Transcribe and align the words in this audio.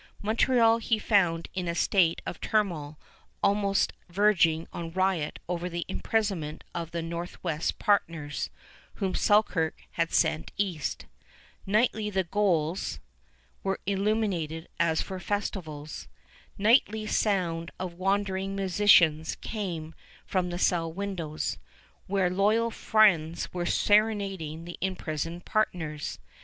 Montreal 0.23 0.79
he 0.79 0.97
found 0.97 1.47
in 1.53 1.67
a 1.67 1.75
state 1.75 2.23
of 2.25 2.41
turmoil 2.41 2.97
almost 3.43 3.93
verging 4.09 4.67
on 4.73 4.91
riot 4.91 5.37
over 5.47 5.69
the 5.69 5.85
imprisonment 5.87 6.63
of 6.73 6.89
the 6.89 7.03
Northwest 7.03 7.77
partners, 7.77 8.49
whom 8.95 9.13
Selkirk 9.13 9.75
had 9.91 10.11
sent 10.11 10.51
east. 10.57 11.05
Nightly 11.67 12.09
the 12.09 12.23
goals 12.23 12.97
[Transcriber's 13.63 13.63
note: 13.63 13.63
gaols?] 13.63 13.63
were 13.63 13.79
illuminated 13.85 14.67
as 14.79 15.03
for 15.03 15.19
festivals. 15.19 16.07
Nightly 16.57 17.05
sound 17.05 17.69
of 17.79 17.93
wandering 17.93 18.55
musicians 18.55 19.35
came 19.35 19.93
from 20.25 20.49
the 20.49 20.57
cell 20.57 20.91
windows, 20.91 21.59
where 22.07 22.31
loyal 22.31 22.71
friends 22.71 23.53
were 23.53 23.67
serenading 23.67 24.65
the 24.65 24.79
imprisoned 24.81 25.45
partners. 25.45 26.17